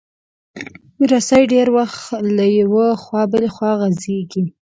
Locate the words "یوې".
2.59-2.89